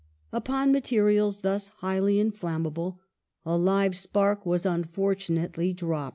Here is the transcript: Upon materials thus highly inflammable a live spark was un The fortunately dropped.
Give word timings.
Upon 0.33 0.71
materials 0.71 1.41
thus 1.41 1.67
highly 1.77 2.19
inflammable 2.19 2.99
a 3.45 3.55
live 3.55 3.95
spark 3.95 4.47
was 4.47 4.65
un 4.65 4.81
The 4.81 4.87
fortunately 4.87 5.73
dropped. 5.73 6.09